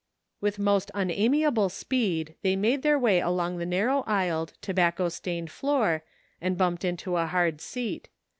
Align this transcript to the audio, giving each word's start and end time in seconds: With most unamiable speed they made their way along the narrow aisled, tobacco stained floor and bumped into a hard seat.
With 0.39 0.57
most 0.57 0.89
unamiable 0.95 1.69
speed 1.69 2.33
they 2.41 2.55
made 2.55 2.81
their 2.81 2.97
way 2.97 3.19
along 3.19 3.59
the 3.59 3.67
narrow 3.67 4.01
aisled, 4.07 4.53
tobacco 4.59 5.09
stained 5.09 5.51
floor 5.51 6.03
and 6.41 6.57
bumped 6.57 6.83
into 6.83 7.17
a 7.17 7.27
hard 7.27 7.61
seat. 7.61 8.09